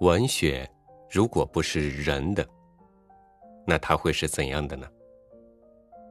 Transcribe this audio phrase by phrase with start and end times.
[0.00, 0.68] 文学
[1.10, 2.48] 如果不是人的，
[3.66, 4.86] 那它会是怎样的呢？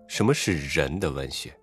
[0.10, 1.58] 什么是人的文学？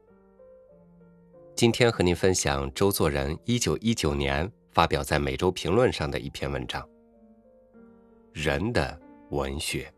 [1.54, 6.88] 今天和您分享周作人一九一九年发表在《每周评论》上的一篇文章：
[8.32, 8.98] 人的
[9.28, 9.92] 文学。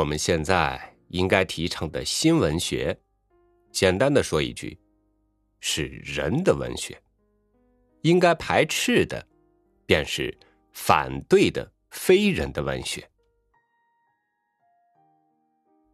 [0.00, 2.98] 我们现在应该提倡的新文学，
[3.70, 4.80] 简单的说一句，
[5.60, 6.98] 是人的文学。
[8.00, 9.22] 应该排斥的，
[9.84, 10.34] 便是
[10.72, 13.06] 反对的非人的文学。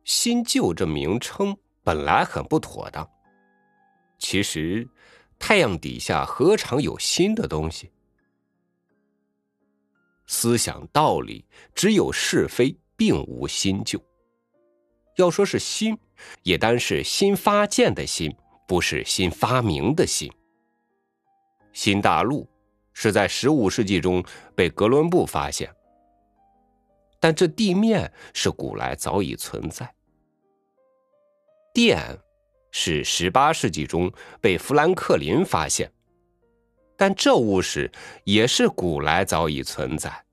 [0.04, 3.04] 新旧这名称本来很不妥当。
[4.20, 4.88] 其实，
[5.36, 7.90] 太阳底下何尝有新的东西？
[10.28, 12.78] 思想道理只有是非。
[12.96, 14.00] 并无新旧。
[15.16, 15.96] 要说是新，
[16.42, 18.34] 也单是新发现的新，
[18.66, 20.30] 不是新发明的新。
[21.72, 22.48] 新大陆
[22.92, 24.24] 是在十五世纪中
[24.54, 25.74] 被哥伦布发现，
[27.20, 29.90] 但这地面是古来早已存在。
[31.72, 32.18] 电
[32.70, 35.90] 是十八世纪中被富兰克林发现，
[36.96, 37.90] 但这物事
[38.24, 40.25] 也是古来早已存在。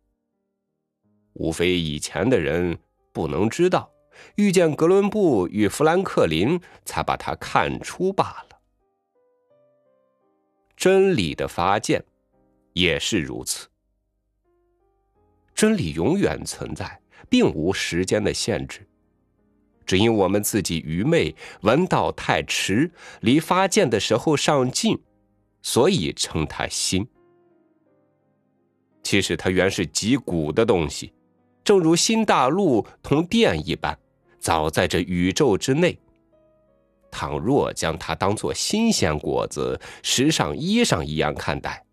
[1.33, 2.77] 无非以前的人
[3.11, 3.91] 不能知道，
[4.35, 8.59] 遇见哥伦布与富兰克林，才把他看出罢了。
[10.75, 12.03] 真理的发现
[12.73, 13.67] 也是如此。
[15.55, 18.85] 真理永远存在，并无时间的限制，
[19.85, 24.99] 只因我们自己愚昧，闻道太迟，离发现的时候尚近，
[25.61, 27.07] 所以称它新。
[29.03, 31.13] 其实它原是极古的东西。
[31.64, 33.97] 正如新大陆同电一般，
[34.40, 35.97] 早在这宇宙之内。
[37.09, 41.85] 倘若将它当作新鲜果子、时尚衣裳一样看待，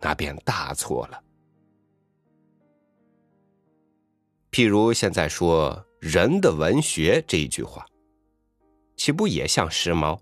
[0.00, 1.22] 那便大错了。
[4.50, 7.86] 譬如现在说“人的文学”这一句话，
[8.96, 10.18] 岂不也像时髦？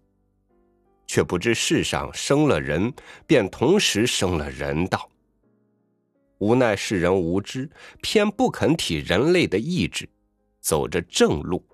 [1.07, 2.93] 却不知世上生了人，
[3.27, 5.09] 便同时生了人道。
[6.39, 7.71] 无奈世人无知，
[8.03, 10.09] 偏不肯体人类的意志，
[10.61, 11.65] 走着正路，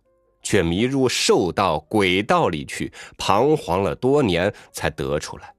[0.42, 5.54] 却迷入兽道、鬼道里去，彷徨了多年才得出来。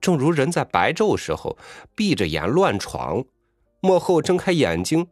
[0.00, 1.58] 正如人在白昼时候
[1.94, 3.24] 闭着眼乱闯，
[3.80, 5.08] 幕后睁开眼睛，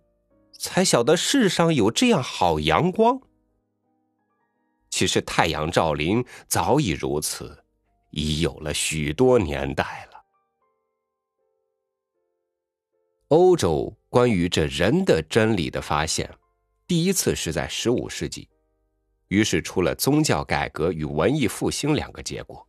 [0.59, 3.21] 才晓得世上有这样好阳光。
[4.89, 7.63] 其实太阳照临早已如此，
[8.11, 10.16] 已有了许多年代了。
[13.29, 16.33] 欧洲关于这人的真理的发现，
[16.87, 18.49] 第一次是在十五世纪，
[19.27, 22.65] 于是出了宗教改革与文艺复兴两个结果。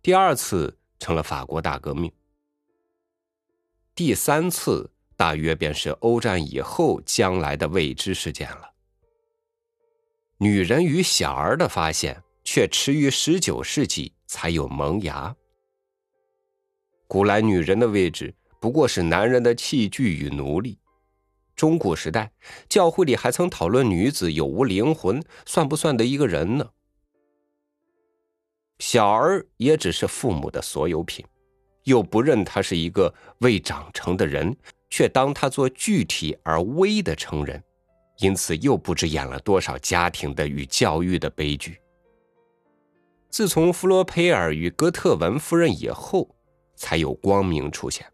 [0.00, 2.12] 第二次成了法国大革命。
[3.96, 8.70] 第三次大约便是欧战以后将来的未知事件了。
[10.36, 15.34] 女人与小儿的发现却迟于十九世纪才有萌芽。
[17.08, 18.32] 古来女人的位置。
[18.60, 20.78] 不过是男人的器具与奴隶。
[21.54, 22.30] 中古时代，
[22.68, 26.70] 教会里还曾讨论女子有无灵魂，算不算得一个人呢？
[28.78, 31.26] 小儿也只是父母的所有品，
[31.82, 34.56] 又不认他是一个未长成的人，
[34.88, 37.60] 却当他做具体而微的成人，
[38.18, 41.80] 因此又不知演了多少家庭的与教育的悲剧。
[43.30, 46.34] 自从弗罗佩尔与哥特文夫人以后，
[46.76, 48.06] 才有光明出现。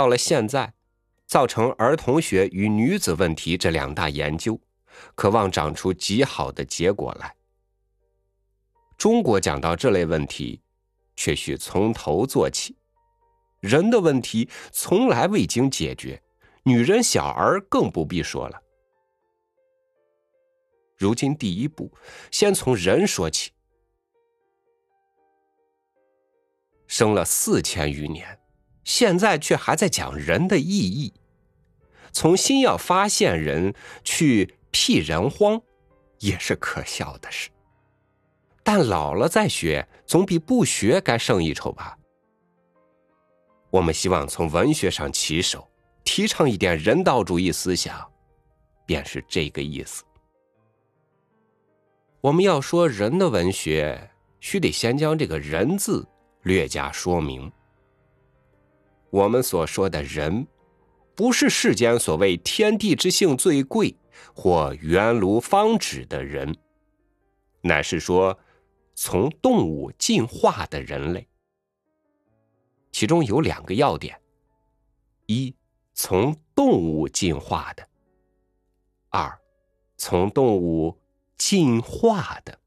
[0.00, 0.72] 到了现在，
[1.26, 4.58] 造成儿童学与女子问题这两大研究，
[5.14, 7.36] 渴望长出极好的结果来。
[8.96, 10.62] 中国讲到这类问题，
[11.16, 12.74] 却需从头做起。
[13.60, 16.22] 人的问题从来未经解决，
[16.62, 18.58] 女人、小儿更不必说了。
[20.96, 21.92] 如今第一步，
[22.30, 23.50] 先从人说起。
[26.86, 28.39] 生了四千余年。
[28.84, 31.12] 现在却还在讲人的意义，
[32.12, 35.60] 从新要发现人去辟人荒，
[36.18, 37.50] 也是可笑的事。
[38.62, 41.96] 但老了再学，总比不学该胜一筹吧。
[43.70, 45.68] 我们希望从文学上起手，
[46.04, 48.10] 提倡一点人道主义思想，
[48.86, 50.02] 便是这个意思。
[52.20, 54.10] 我们要说人的文学，
[54.40, 56.06] 须得先将这个人字
[56.42, 57.50] 略加说明。
[59.10, 60.46] 我们所说的人，
[61.14, 63.96] 不是世间所谓天地之性最贵
[64.34, 66.56] 或圆炉方止的人，
[67.60, 68.38] 乃是说
[68.94, 71.26] 从动物进化的人类。
[72.92, 74.20] 其中有两个要点：
[75.26, 75.54] 一，
[75.94, 77.84] 从动物进化的；
[79.08, 79.40] 二，
[79.96, 80.98] 从动物
[81.36, 82.58] 进化的。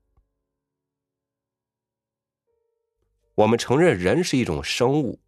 [3.36, 5.20] 我们承认人是一种生物，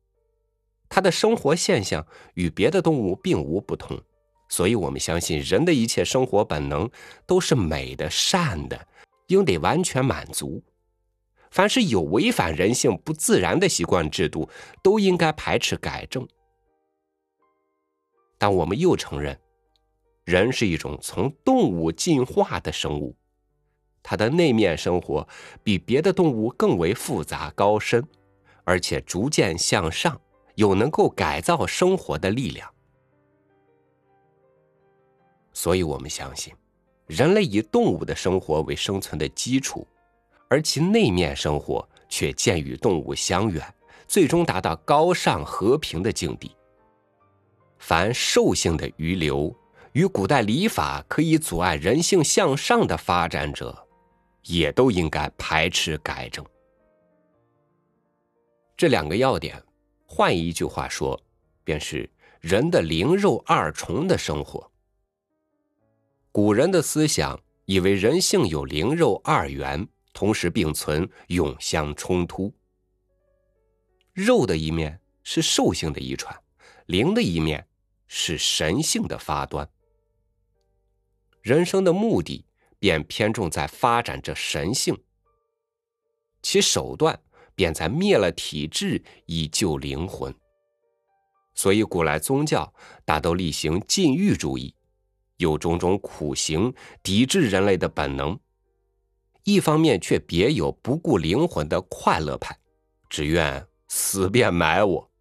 [0.89, 2.05] 它的生活现象
[2.35, 3.99] 与别的动物并无不同，
[4.49, 6.89] 所以我们相信人的一切生活本能
[7.25, 8.87] 都是美的、善的，
[9.27, 10.63] 应得完全满足。
[11.51, 14.49] 凡是有违反人性、不自然的习惯制度，
[14.83, 16.27] 都应该排斥改正。
[18.37, 19.39] 但我们又承认，
[20.25, 23.15] 人是一种从动物进化的生物。
[24.03, 25.27] 它的内面生活
[25.63, 28.05] 比别的动物更为复杂高深，
[28.65, 30.19] 而且逐渐向上，
[30.56, 32.69] 有能够改造生活的力量。
[35.54, 36.54] 所以我们相信，
[37.06, 39.88] 人类以动物的生活为生存的基础，
[40.50, 43.74] 而其内面生活却渐与动物相远，
[44.07, 46.56] 最终达到高尚和平的境地。
[47.78, 49.56] 凡兽性的余留
[49.94, 53.81] 与古代礼法可以阻碍人性向上的发展者。
[54.48, 56.46] 也都应该排斥改正。
[58.78, 59.60] 这两个要点，
[60.06, 61.22] 换一句话说，
[61.63, 62.10] 便是
[62.40, 64.72] 人的灵肉二重的生活。
[66.31, 72.54] 古人的思想以为人性有灵肉二元，同时并存，永相冲突。
[74.13, 76.40] 肉的一面是兽性的遗传，
[76.86, 77.68] 灵的一面
[78.07, 79.69] 是神性的发端。
[81.42, 82.46] 人生的目的。
[82.78, 85.02] 便偏重在发展这神性，
[86.44, 87.19] 其手段
[87.56, 90.34] 便在灭了体质以救灵魂。
[91.56, 92.72] 所以古来宗教
[93.06, 94.75] 大都力行禁欲主义，
[95.38, 98.38] 有种种苦行抵制人类的本能；
[99.44, 102.60] 一方面却别有不顾灵魂的快乐派，
[103.10, 105.12] 只愿死便埋我。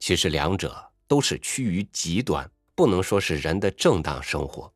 [0.00, 4.74] 其实两者都是趋于极端，不能说是人的正当生活。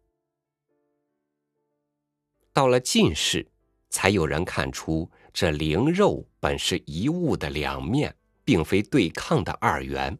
[2.53, 3.45] 到了近世，
[3.91, 10.19] 才有人看出这灵肉本是一物的两面，并非对抗的二元。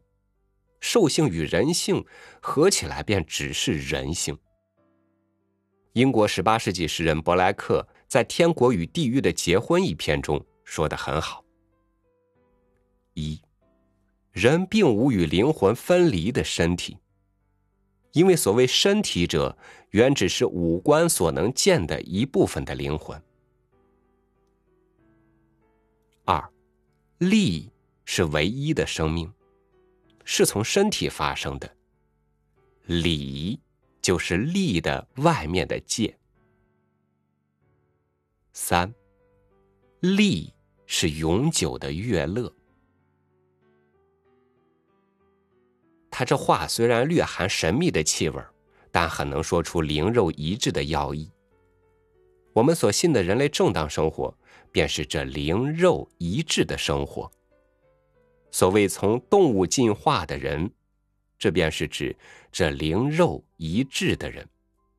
[0.79, 2.05] 兽性与人性
[2.43, 4.37] 合起来，便只是人性。
[5.95, 11.43] 英国十八世纪诗人伯莱克在《天国与地狱的结婚》一篇中说的很好：
[13.15, 13.41] 一，
[14.33, 16.99] 人并无与灵魂分离的身体。
[18.13, 19.57] 因为所谓身体者，
[19.93, 23.19] 原只是五官所能见的一部分的灵魂。
[26.29, 26.51] 二，
[27.19, 27.71] 力
[28.05, 29.33] 是唯一的生命，
[30.25, 31.77] 是从身体发生的。
[32.87, 33.61] 理
[34.03, 36.19] 就是力的外面的界。
[38.53, 38.93] 三，
[40.01, 40.53] 力
[40.85, 42.53] 是永久的悦乐。
[46.11, 48.43] 他这话虽然略含神秘的气味
[48.91, 51.31] 但很能说出灵肉一致的要义。
[52.53, 54.37] 我们所信的人类正当生活，
[54.77, 57.33] 便是这灵肉一致的生活。
[58.51, 60.71] 所谓从动物进化的人，
[61.39, 62.15] 这便是指
[62.53, 64.47] 这灵肉一致的人，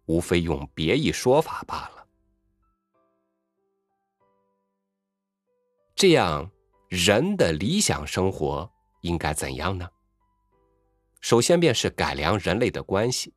[0.08, 2.08] 无非用别一说法罢了。
[5.94, 6.50] 这样，
[6.90, 8.68] 人的理想生活
[9.02, 9.88] 应该怎样呢？
[11.22, 13.32] 首先便是改良人类的关系，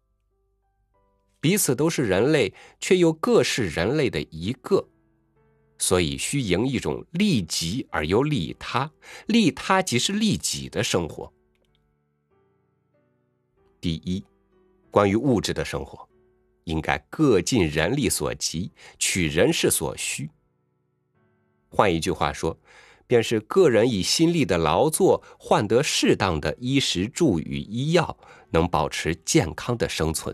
[1.38, 4.88] 彼此都是人类，却又各是人类的一个，
[5.80, 8.88] 所以需营一种利己而又利他，
[9.26, 11.32] 利他即是利己的生活。
[13.80, 14.24] 第一，
[14.92, 16.08] 关于物质的生活，
[16.64, 20.30] 应该各尽人力所及，取人事所需。
[21.68, 22.56] 换一句话说。
[23.10, 28.16] 便是个人以心力的劳作换得适当的衣食住与医药，
[28.50, 30.32] 能保持健康的生存。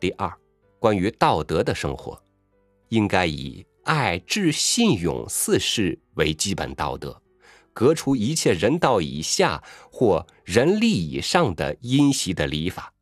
[0.00, 0.36] 第二，
[0.80, 2.20] 关于道德的生活，
[2.88, 7.20] 应该以爱、智、信、勇四事为基本道德，
[7.72, 12.92] 革除一切人道以下或人力以上的阴习的礼法，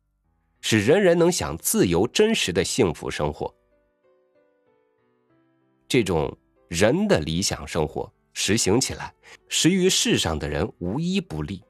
[0.61, 3.53] 使人人能享自由真实的幸福生活。
[5.87, 6.37] 这种。
[6.69, 9.13] 人的理想生活实行起来，
[9.47, 11.61] 实于世上的人无一不利。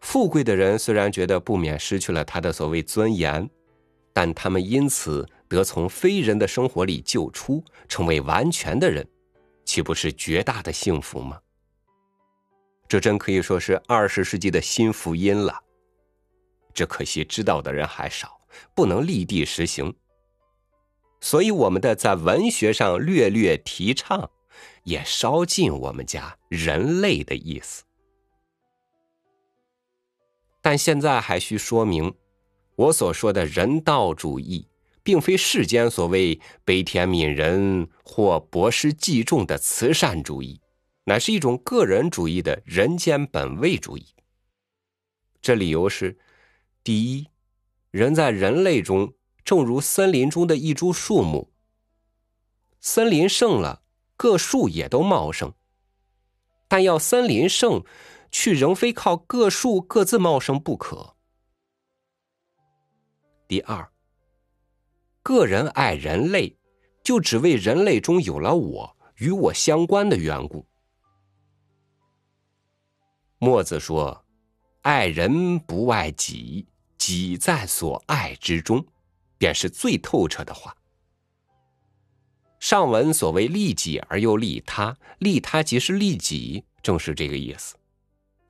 [0.00, 3.50] 富贵的人虽然觉得不免失去了他的所谓尊严，
[4.12, 9.06] 但他们因此得从非人的生活里救出，成为完全的人，
[9.64, 11.40] 岂不是绝大的幸福吗？
[12.88, 15.62] 这真可以说是二十世纪的新福音了。
[16.72, 18.40] 只可惜知道的人还少，
[18.74, 19.92] 不能立地实行。
[21.20, 24.30] 所以我们的在文学上略略提倡，
[24.84, 27.82] 也稍尽我们家人类的意思。
[30.62, 32.14] 但现在还需说明，
[32.76, 34.66] 我所说的人道主义，
[35.02, 40.60] 并非世间所谓悲天悯人或博施济众的慈善主义，
[41.04, 44.06] 乃是一种个人主义的人间本位主义。
[45.42, 46.18] 这理由是：
[46.82, 47.28] 第一，
[47.90, 49.14] 人在人类中，
[49.44, 51.52] 正如森林中的一株树木，
[52.80, 53.82] 森林盛了，
[54.16, 55.54] 各树也都茂盛，
[56.68, 57.84] 但要森林盛。
[58.32, 61.16] 却仍非靠各树各自茂盛不可。
[63.48, 63.90] 第二，
[65.22, 66.56] 个人爱人类，
[67.02, 70.66] 就只为人类中有了我与我相关的缘故。
[73.38, 74.24] 墨子说
[74.82, 76.66] ：“爱人不爱己，
[76.98, 78.84] 己在所爱之中”，
[79.38, 80.76] 便是最透彻的话。
[82.58, 87.74] 上文所谓利己而又利他，利他即是利己，正是这个意思。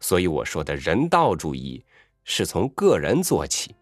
[0.00, 1.84] 所以我说的人道主义
[2.24, 3.74] 是从个人做起，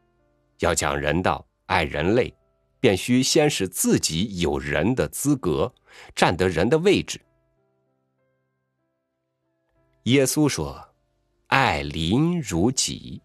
[0.59, 2.35] 要讲人道、爱人类，
[2.81, 5.73] 便须先使自己有人的资格，
[6.15, 7.21] 占得人的位置。
[10.05, 10.95] 耶稣说
[11.49, 13.21] ：“爱邻如己。”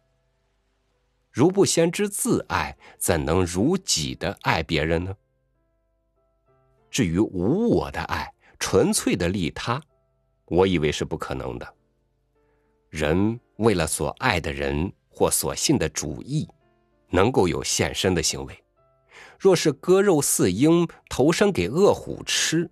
[1.32, 5.16] 如不先知自爱，怎能如己的爱别人呢？
[6.92, 9.82] 至于无我的爱，纯粹的利他，
[10.46, 11.76] 我以为是不可能的。
[12.90, 16.48] 人为了所爱的人或所信的主义，
[17.10, 18.54] 能够有献身的行为；
[19.44, 22.72] 若是割肉饲鹰，投身给恶虎吃，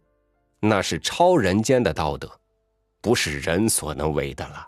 [0.61, 2.39] 那是超人间的道德，
[3.01, 4.65] 不是人所能为的了。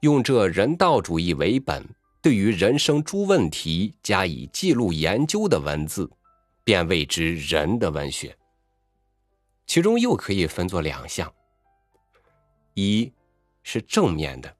[0.00, 1.82] 用这人道主义为本，
[2.20, 6.06] 对于人生诸问题加以记录研究的文字，
[6.62, 8.36] 便谓之人的文学。
[9.66, 11.32] 其中又可以分作两项。
[12.74, 13.10] 一
[13.62, 14.56] 是正面的，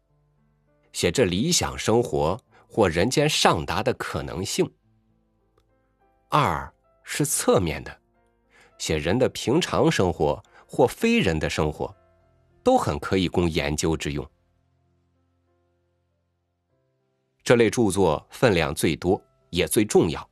[0.95, 2.41] 写着理想生活
[2.75, 4.67] 或人间上达的可能性；
[6.29, 8.01] 二是侧面的，
[8.79, 11.95] 写人的平常生活或非人的生活，
[12.65, 14.29] 都很可以供研究之用。
[17.45, 20.29] 这类著作分量最多，也最重要，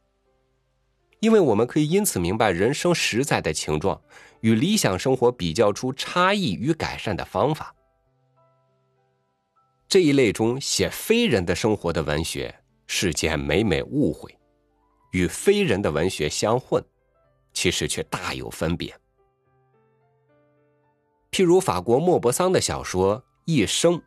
[1.20, 4.02] 因为我们可以因此明白人生实在的情状。
[4.40, 7.72] 与理想生活比较出差异与改善的方法。
[9.92, 14.34] 这一类中写非人的生活的文学，世间每每误会，
[15.10, 16.82] 与非人的文学相混，
[17.52, 18.98] 其实却大有分别。
[21.30, 23.98] 譬如法国莫泊桑的小说《一生》，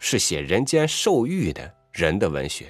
[0.00, 2.66] 是写人间受欲的人的文学；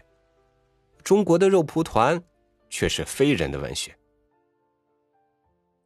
[1.03, 2.23] 中国的肉蒲团，
[2.69, 3.97] 却是非人的文学。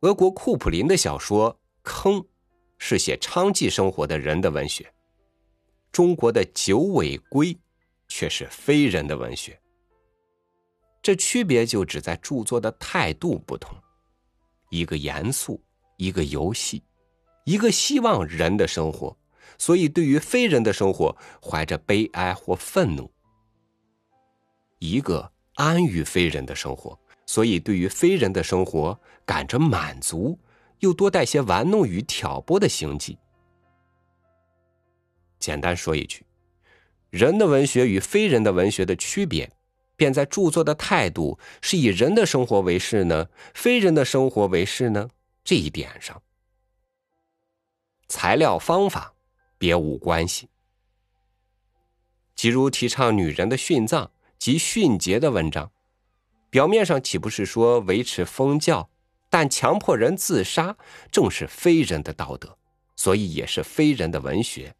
[0.00, 2.14] 俄国库普林的小说《坑》，
[2.78, 4.84] 是写娼妓生活的人的文学；
[5.92, 7.57] 中国的九尾龟，
[8.09, 9.59] 却是非人的文学。
[11.02, 13.76] 这区别就只在著作的态度不同：
[14.71, 15.61] 一个严肃，
[15.97, 16.83] 一个游戏；
[17.45, 19.16] 一个希望人的生活，
[19.59, 23.11] 所以对于非人的生活怀着悲哀或愤怒；
[24.78, 26.99] 一个安于非人的生活。
[27.30, 30.38] 所以，对于非人的生活，感着满足，
[30.78, 33.18] 又多带些玩弄与挑拨的行迹。
[35.38, 36.25] 简单说一句，
[37.11, 39.50] 人的文学与非人的文学的区别，
[39.97, 45.09] 便在著作的态度是以人的生活为事呢，非人的生活为事呢
[45.45, 46.23] 这一点上。
[48.09, 49.14] 材料方法
[49.59, 50.49] 别无关系。
[52.35, 55.71] 即如提倡女人的殉葬及殉节的文章。
[56.50, 58.88] 表面上岂不是说维持封教，
[59.28, 60.78] 但强迫人自杀
[61.12, 62.57] 正是非人的道德，
[62.97, 64.75] 所以也是非人的文学。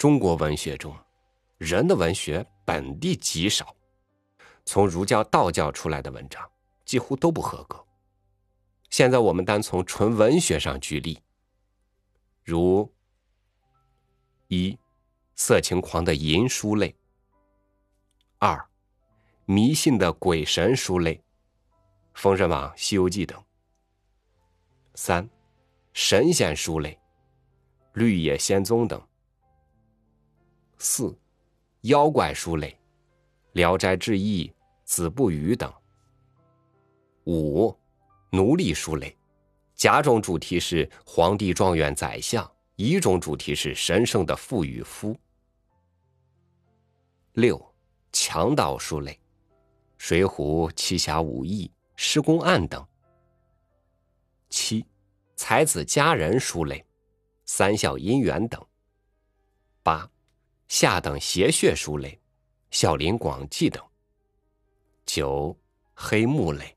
[0.00, 0.96] 中国文学中，
[1.58, 3.76] 人的文学本地极少，
[4.64, 6.42] 从儒教、道教出来的文章
[6.86, 7.84] 几乎都不合格。
[8.88, 11.22] 现在我们单从纯文学上举例，
[12.42, 12.90] 如
[14.48, 14.78] 一
[15.34, 16.96] 色情狂的淫书类。
[18.38, 18.70] 二，
[19.44, 21.16] 迷信的鬼神书类，
[22.14, 23.38] 《封神榜》《西游记》等。
[24.94, 25.28] 三，
[25.92, 26.94] 神仙书类，
[27.92, 28.98] 《绿野仙踪》等。
[30.82, 31.14] 四，
[31.82, 32.70] 妖怪书类，
[33.52, 34.46] 《聊斋志异》
[34.82, 35.70] 《子不语》等。
[37.26, 37.78] 五，
[38.30, 39.14] 奴隶书类，
[39.74, 45.14] 甲种主题是皇帝、状元、宰相，乙种主题是神圣的父与夫。
[47.34, 47.62] 六，
[48.10, 49.12] 强盗书类，
[49.98, 52.82] 《水浒》《七侠五义》《施公案》等。
[54.48, 54.86] 七，
[55.36, 56.78] 才子佳人书类，
[57.44, 58.66] 《三笑姻缘》等。
[59.82, 60.10] 八，
[60.70, 62.10] 下等邪血书类，
[62.70, 63.82] 《孝林广记》等。
[65.04, 65.58] 九，
[65.94, 66.76] 黑幕类。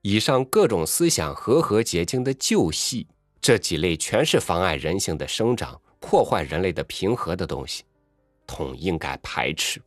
[0.00, 3.06] 以上各种思想和合结晶的旧戏，
[3.38, 7.84] 这几类全是妨碍人性的生长、破坏人类的平和的东西，
[8.46, 9.78] 统应该排斥。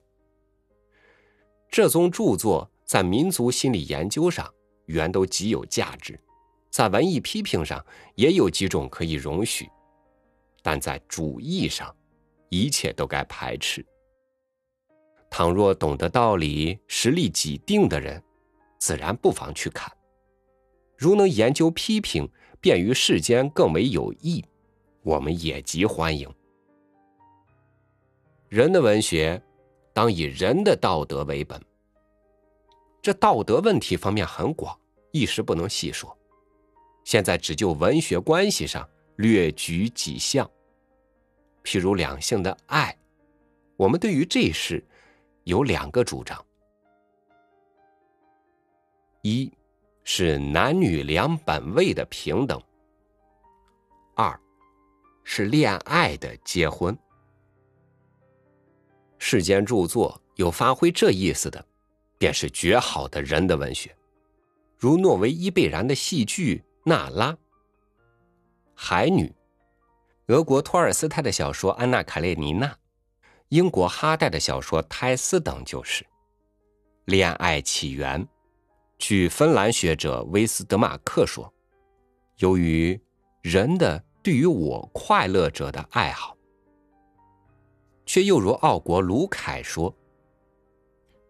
[1.72, 4.54] 这宗著作在民族心理研究上
[4.86, 6.20] 原都极有价值，
[6.70, 9.68] 在文艺批评上也有几种可以容许。
[10.62, 11.96] 但在主义上，
[12.50, 13.86] 一切都该排斥。
[15.30, 18.24] 倘若懂得道理、实力己定的人，
[18.80, 19.92] 自然不妨去看；
[20.98, 22.30] 如能研究批评，
[22.62, 24.44] 便于世间更为有益，
[25.04, 26.28] 我们也极欢迎。
[28.48, 29.42] 人的文学，
[29.94, 31.62] 当以人的道德为本。
[33.02, 34.78] 这道德问题方面很广，
[35.12, 36.18] 一时不能细说。
[37.04, 40.50] 现在只就文学关系上略举几项。
[41.68, 42.98] 譬如两性的爱，
[43.76, 44.82] 我们对于这事
[45.44, 46.42] 有两个主张：
[49.22, 49.52] 一
[50.06, 52.58] 是男女两本位的平等；
[54.16, 54.40] 二
[55.26, 56.98] 是恋爱的结婚。
[59.18, 61.66] 世间著作有发挥这意思的，
[62.18, 63.94] 便是绝好的人的文学，
[64.78, 67.34] 如诺维伊贝然的戏剧《娜拉》，
[68.74, 69.30] 海女。
[70.28, 72.68] 俄国托尔斯泰的小说《安娜·卡列尼娜》，
[73.48, 76.06] 英国哈代的小说《胎丝》等，就是
[77.06, 78.28] 恋爱起源。
[78.98, 81.54] 据芬兰学者威斯德马克说，
[82.40, 83.00] 由于
[83.42, 86.36] 人的对于我快乐者的爱好，
[88.06, 89.96] 却又如奥国卢凯说，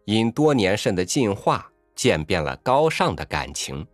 [0.05, 3.85] 因多年甚的进化，渐变了高尚的感情。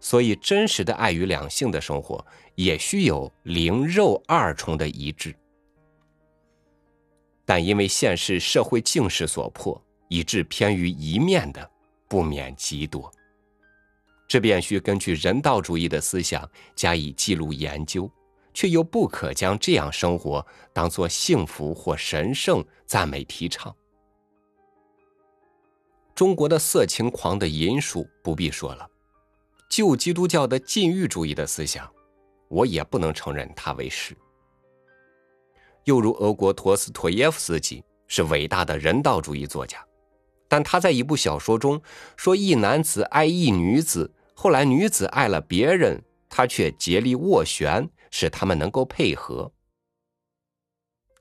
[0.00, 5.36] 所以，真实的爱与两性的生活也需有灵肉二重的一致，
[7.44, 11.70] 但因为现实社会境势所迫，以致偏于一面的
[12.08, 13.12] 不免极多。
[14.26, 18.10] 这便需根据人道主义的思想加以记录研究，
[18.54, 23.74] 却又不可将这样生活当作幸福或神圣赞美提倡。
[26.14, 28.89] 中国的色情狂的淫术不必说了。
[29.70, 31.88] 旧基督教的禁欲主义的思想，
[32.48, 34.16] 我也不能承认它为是。
[35.84, 39.78] 又如俄国陀思妥耶夫斯基是伟大的人道主义作家，
[40.48, 41.80] 但他在一部小说中
[42.16, 49.52] 说一男子爱一女子，后来女子爱了别人，他却竭力斡旋，使他们能够配合。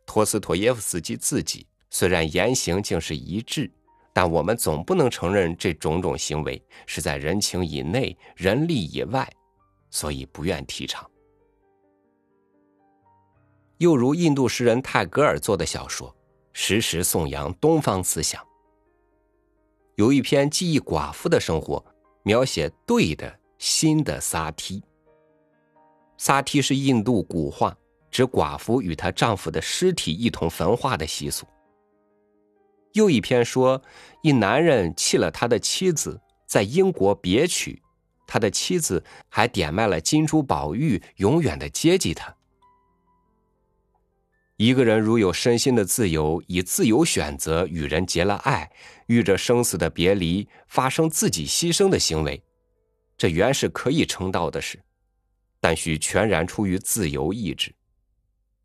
[0.08, 3.72] 托斯妥耶夫斯基自己虽然言行竟是一致。
[4.14, 9.32] 但我们总不能承认这种种行为是在人情以内、人力以外，
[9.90, 11.10] 所以不愿提倡。
[13.78, 16.14] 又如印度诗人泰戈尔做的小说，
[16.52, 18.46] 时时颂扬东方思想。
[19.96, 21.84] 有一篇记忆寡妇的生活，
[22.24, 24.84] 描写对的新的萨提。
[26.18, 27.74] 萨提是印度古话，
[28.12, 31.46] 指寡妇与她丈夫的尸体一同焚化的习俗。
[32.94, 33.82] 又一篇说，
[34.24, 37.82] 一男人弃了他的妻子，在英国别娶，
[38.26, 42.36] 他的妻子还点卖了金珠宝玉，永远的接济他。
[44.58, 48.70] 一个人如有身心的自由，以自由选择与人结了爱，
[49.06, 52.44] 遇着生死的别离，发生自己牺牲的行为，
[53.18, 54.78] 这原是可以称道的事，
[55.62, 57.74] 但需全然出于自由意志，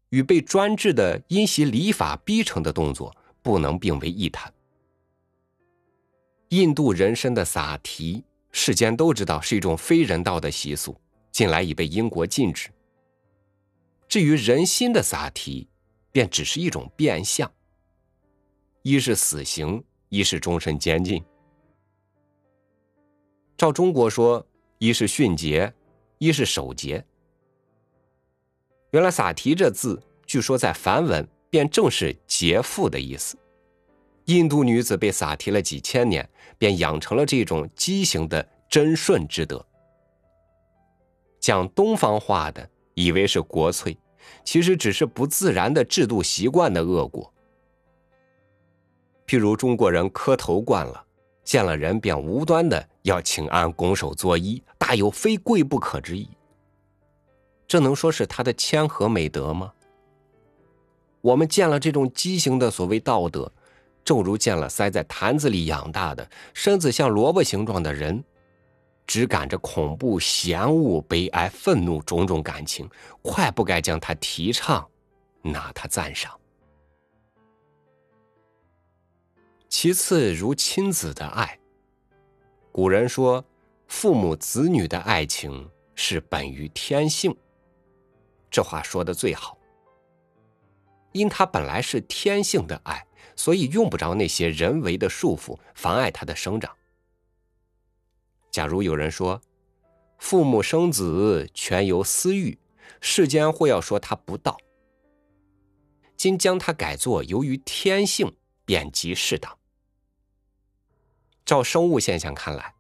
[0.08, 3.14] 与被专制的因袭礼法逼成的动作。
[3.44, 4.52] 不能并为一谈。
[6.48, 10.98] 印度人参的撒提，世间都知道是一种非人道的习俗，
[11.30, 12.70] 近来已被英国禁止。
[14.08, 15.68] 至于人心的撒提，
[16.10, 17.52] 便只是一种变相，
[18.82, 21.22] 一是死刑，一是终身监禁。
[23.56, 24.46] 照中国说，
[24.78, 25.72] 一是训诫，
[26.18, 27.04] 一是守节。
[28.92, 31.28] 原来撒提这字，据说在梵文。
[31.54, 33.38] 便正是劫富的意思。
[34.24, 39.64] 印度女子被撒提了几千年，便养成了这种畸形的贞顺之德。
[41.38, 43.96] 讲东方话的以为是国粹，
[44.44, 47.32] 其实只是不自然的制度习惯的恶果。
[49.24, 51.04] 譬如中国人磕头惯了，
[51.44, 56.28] 见了人便无端的要请安拱手作揖，大有非跪不可之意。
[57.68, 59.72] 这能说是他的谦和美德吗？
[61.24, 63.50] 我们见了这种畸形的所谓道德，
[64.04, 68.22] 正如见了塞在坛子里养大的身子像萝卜形状的人，
[69.06, 72.86] 只感着恐怖、嫌恶、悲哀、愤怒种种感情，
[73.22, 74.86] 快不该将他提倡，
[75.40, 76.38] 拿他赞赏。
[79.70, 81.58] 其次，如亲子的爱。
[82.70, 83.42] 古人说，
[83.88, 87.34] 父母子女的爱情是本于天性。
[88.50, 89.56] 这话说的最好，
[91.14, 96.76] 因他本来是天性的爱，所以用不着那些人为的束缚妨碍他的生长。
[98.50, 99.40] 假如有人说，
[100.18, 102.58] 父母生子全由私欲，
[103.00, 104.58] 世间或要说他不道。
[106.16, 109.56] 今将他改作由于天性，便极适当。
[111.44, 112.74] 照生物现象看来，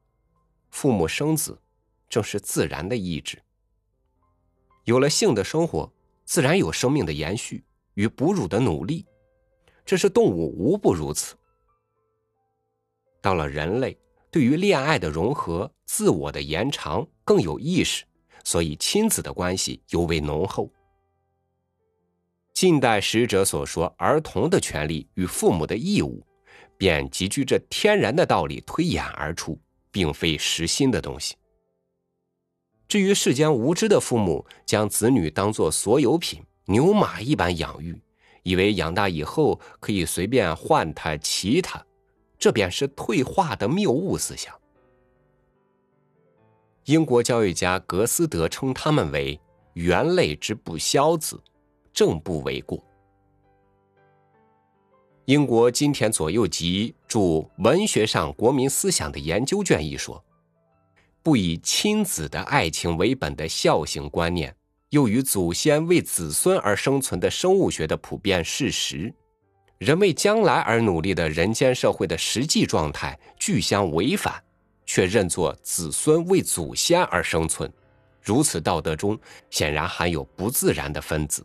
[0.70, 1.60] 父母生子
[2.08, 3.40] 正是自然的意志。
[4.84, 5.92] 有了性的生活，
[6.24, 7.62] 自然有生命的延续
[7.94, 9.04] 与哺乳的努力，
[9.84, 11.34] 这是动物无不如此。
[13.20, 13.98] 到了人类，
[14.30, 18.04] 对于恋爱的融合、自我的延长更有意识，
[18.44, 20.70] 所以亲子的关系尤为浓厚。
[22.52, 26.24] 近代使者所说儿童的权利与父母的义务。
[26.76, 29.56] 便集聚这天然的道理推演而出，
[29.92, 31.36] 并非实心的东西。
[32.88, 38.00] 至于世间无知的父母，将子女当作所有品、牛马一般养育，
[38.42, 41.84] 以为养大以后可以随便换他、骑他，
[42.38, 44.54] 这便是退化的谬误思想。
[46.84, 49.40] 英国教育家格斯德称他们为
[49.74, 51.42] “猿类之不肖子”，
[51.92, 52.82] 正不为过。
[55.24, 57.18] 英国金田左右集著
[57.56, 60.22] 《文学上国民思想的研究卷》一说，
[61.22, 64.54] 不以亲子的爱情为本的孝行观念，
[64.94, 69.12] 又与祖先为子孙而生存的生物学的普遍事实，
[69.78, 74.40] 人为将来而努力的人间社会的实际状态俱相违反，
[74.86, 77.68] 却认作子孙为祖先而生存，
[78.22, 79.18] 如此道德中
[79.50, 81.44] 显然含有不自然的分子。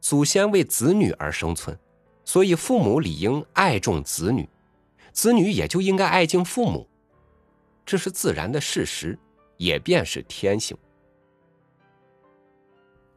[0.00, 1.78] 祖先为子女而生存。
[2.24, 4.48] 所以，父母理应爱重子女，
[5.12, 6.88] 子女也就应该爱敬父母，
[7.86, 9.16] 这是自然的事实，
[9.56, 10.76] 也便是天性。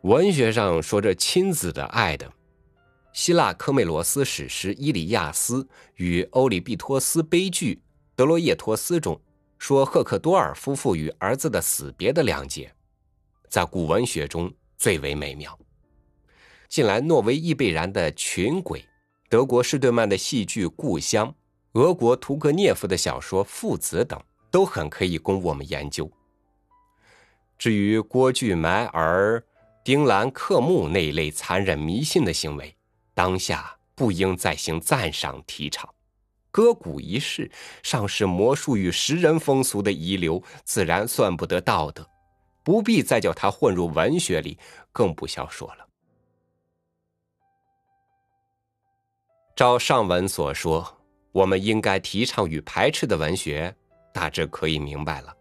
[0.08, 2.32] 文学上说着亲子的爱的，
[3.12, 5.62] 希腊科梅罗斯史诗《伊里亚斯》
[5.96, 7.76] 与欧里庇托斯悲剧
[8.15, 9.20] 《德罗叶托斯》中
[9.58, 12.74] 说赫克多尔夫妇与儿子的死别的两节，
[13.50, 15.60] 在古文学中最为美妙。
[16.70, 18.80] 近来，诺维伊贝然的《群鬼》。
[19.28, 21.28] 德国施顿曼的戏剧《故乡》，
[21.74, 24.17] 俄国屠格涅夫的小说《父子》等，
[24.50, 26.10] 都很可以供我们研究。
[27.58, 29.43] 至于郭巨埋儿、
[29.88, 32.76] 丁兰刻木那一类残忍迷信的行为，
[33.13, 35.88] 当下不应再行赞赏提倡。
[36.52, 37.50] 割骨一事，
[37.84, 42.06] 尚是魔术与食人风俗的遗留，自然算不得道德，
[42.65, 44.60] 不必再叫它混入文学里，
[44.91, 45.88] 更不消说了。
[49.56, 50.97] 照上文所说，
[51.32, 53.73] 我们应该提倡与排斥的文学，
[54.13, 55.34] 大致可以明白了。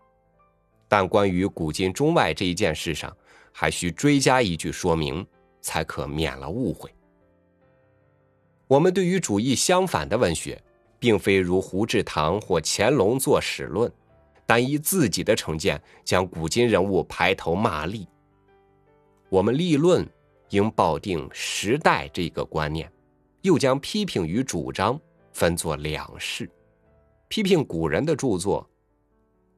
[0.86, 3.12] 但关于古今中外这一件事上，
[3.58, 5.26] 还需追加一句说明，
[5.62, 6.94] 才可免了误会。
[8.66, 10.62] 我们对于主义相反的文学，
[10.98, 13.90] 并非如胡志堂或乾隆做史论，
[14.44, 18.06] 单依自己的成见将古今人物排头骂立。
[19.30, 20.06] 我们立论
[20.50, 22.92] 应抱定时代这个观念。
[23.40, 25.00] 又将批评与主张
[25.32, 26.50] 分作两事，
[27.28, 28.68] 批评古人的著作，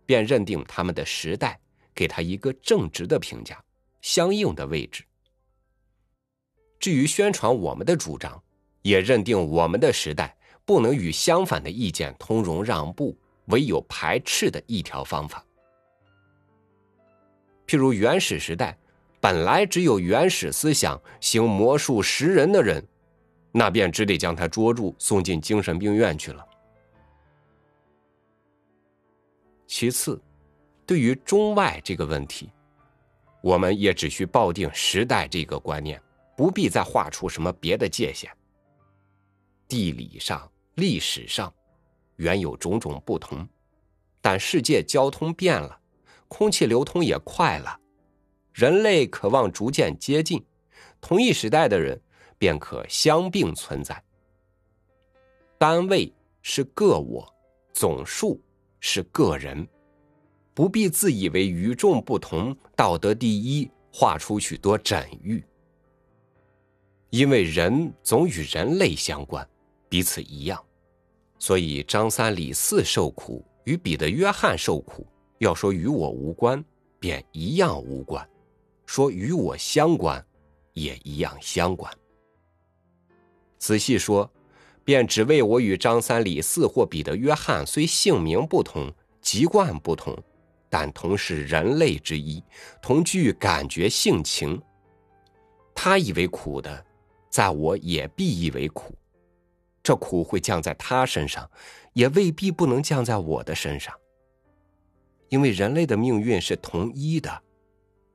[0.07, 1.59] 便认定他们的时代，
[1.95, 3.59] 给他一个正直的评价，
[4.01, 5.05] 相应的位置。
[6.79, 8.43] 至于宣传我们的主张，
[8.83, 15.45] 也认定我们的时代不能与相反的意见通融让步，唯有排斥的一条方法。
[17.67, 18.79] 譬如原始时代，
[19.21, 22.87] 本来只有原始思想、行魔术食人的人。
[23.51, 26.47] 那便只得将他捉住，送进精神病院去了。
[29.67, 30.23] 其次，
[30.87, 32.51] 对于中外这个问题，
[33.49, 35.99] 我们也只需抱定时代这个观念，
[36.37, 38.31] 不必再画出什么别的界限。
[39.67, 41.51] 地理上、历史上，
[42.17, 43.49] 原有种种不同，
[44.21, 45.81] 但世界交通变了，
[46.29, 47.81] 空气流通也快了，
[48.53, 50.45] 人类渴望逐渐接近，
[51.01, 51.99] 同一时代的人。
[52.41, 54.01] 便可相并存在。
[55.59, 57.27] 单位是个我，
[57.73, 58.41] 总数
[58.79, 59.67] 是个人，
[60.59, 65.41] 不必自以为与众不同、道德第一，画出许多枕喻。
[67.11, 69.49] 因为人总与人类相关，
[69.89, 70.61] 彼此一样，
[71.39, 75.07] 所以张三李四受苦与彼得约翰受苦，
[75.39, 76.65] 要说与我无关，
[76.99, 78.21] 便一样无关；
[78.85, 80.27] 说与我相关，
[80.73, 81.89] 也一样相关。
[83.61, 84.29] 仔细说，
[84.83, 88.93] 便只为我与张三李四或彼得约翰虽姓名不同、
[89.23, 90.21] 籍贯不同，
[90.71, 92.43] 但同是人类之一，
[92.83, 94.61] 同具感觉性情。
[95.75, 96.85] 他以为苦的，
[97.31, 98.95] 在我也必以为苦。
[99.83, 101.51] 这苦会降在他身上，
[101.93, 103.95] 也未必不能降在我的身上。
[105.29, 107.43] 因为人类的命运是同一的，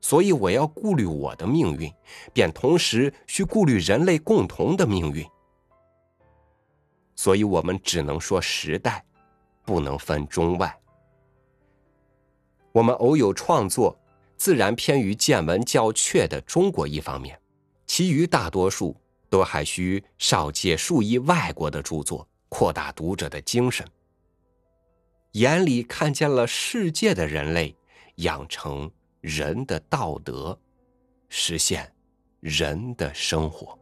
[0.02, 1.92] 所以我要顾虑我的命运，
[2.34, 5.26] 便同时需顾虑人类共同的命运。
[7.16, 9.06] 所以我们只能说时代，
[9.64, 10.76] 不能分中外。
[12.74, 13.96] 我们偶有创作，
[14.36, 17.40] 自然偏于见闻较确的中国一方面，
[17.86, 18.98] 其余大多数
[19.30, 23.88] 都还需少借数亿外国的著作，扩大读者的精神，
[25.34, 27.76] 眼里看见了世界的人类，
[28.16, 30.60] 养成人的道德，
[31.30, 31.94] 实现
[32.40, 33.78] 人的生活。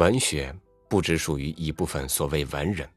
[0.00, 0.50] 文学
[0.88, 2.88] 不只属于一部分所谓文人，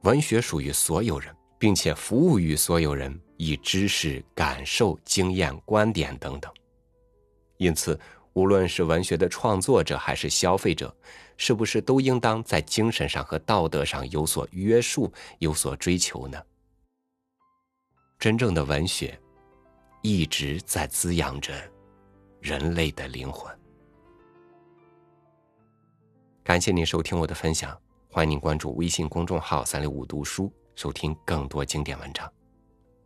[0.00, 6.50] 文学属于所有人，并且服务于所有人，以知识、感受、经验、观点等等。
[7.58, 8.00] 因此，
[8.32, 10.96] 无论是文学的创作者还是消费者，
[11.36, 16.42] 是不是都应当在精神上和道德上有所约束、有所追求呢？
[18.18, 19.20] 真正的文学，
[20.00, 21.52] 一直在滋养着
[22.40, 23.54] 人类的灵魂。
[26.44, 32.28] 感谢您收听我的分享，欢迎您关注微信公众号“三六五读书”，收听更多经典文章。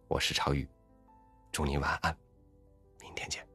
[0.09, 0.66] 我是超宇，
[1.53, 2.16] 祝您晚安，
[2.99, 3.46] 明天见。